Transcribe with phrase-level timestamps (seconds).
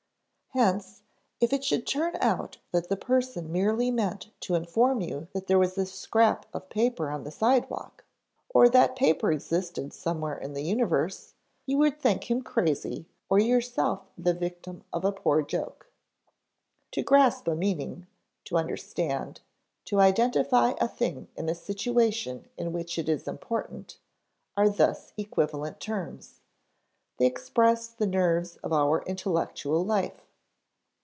[0.53, 1.01] Hence,
[1.39, 5.57] if it should turn out that the person merely meant to inform you that there
[5.57, 8.03] was a scrap of paper on the sidewalk,
[8.49, 11.35] or that paper existed somewhere in the universe,
[11.65, 15.87] you would think him crazy or yourself the victim of a poor joke.
[16.91, 18.07] To grasp a meaning,
[18.43, 19.39] to understand,
[19.85, 23.99] to identify a thing in a situation in which it is important,
[24.57, 26.41] are thus equivalent terms;
[27.19, 30.19] they express the nerves of our intellectual life.